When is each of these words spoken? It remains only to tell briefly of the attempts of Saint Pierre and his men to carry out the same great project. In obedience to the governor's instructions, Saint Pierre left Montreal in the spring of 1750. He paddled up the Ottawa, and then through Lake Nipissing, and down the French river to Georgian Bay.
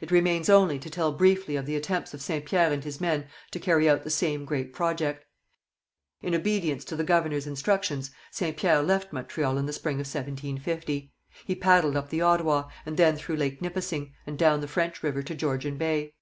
It 0.00 0.10
remains 0.10 0.48
only 0.48 0.80
to 0.80 0.90
tell 0.90 1.12
briefly 1.12 1.54
of 1.54 1.66
the 1.66 1.76
attempts 1.76 2.12
of 2.12 2.20
Saint 2.20 2.46
Pierre 2.46 2.72
and 2.72 2.82
his 2.82 3.00
men 3.00 3.28
to 3.52 3.60
carry 3.60 3.88
out 3.88 4.02
the 4.02 4.10
same 4.10 4.44
great 4.44 4.72
project. 4.72 5.24
In 6.20 6.34
obedience 6.34 6.84
to 6.86 6.96
the 6.96 7.04
governor's 7.04 7.46
instructions, 7.46 8.10
Saint 8.32 8.56
Pierre 8.56 8.82
left 8.82 9.12
Montreal 9.12 9.58
in 9.58 9.66
the 9.66 9.72
spring 9.72 10.00
of 10.00 10.08
1750. 10.12 11.12
He 11.46 11.54
paddled 11.54 11.94
up 11.96 12.08
the 12.10 12.22
Ottawa, 12.22 12.70
and 12.84 12.96
then 12.96 13.14
through 13.14 13.36
Lake 13.36 13.62
Nipissing, 13.62 14.12
and 14.26 14.36
down 14.36 14.62
the 14.62 14.66
French 14.66 15.00
river 15.00 15.22
to 15.22 15.32
Georgian 15.32 15.76
Bay. 15.78 16.14